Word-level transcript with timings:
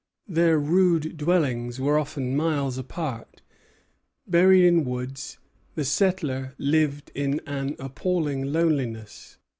Their 0.27 0.57
rude 0.57 1.15
dwellings 1.15 1.79
were 1.79 1.99
often 1.99 2.35
miles 2.35 2.79
apart. 2.79 3.43
Buried 4.25 4.65
in 4.65 4.83
woods, 4.83 5.37
the 5.75 5.85
settler 5.85 6.55
lived 6.57 7.11
in 7.13 7.39
an 7.45 7.75
appalling 7.77 8.51
loneliness. 8.51 9.37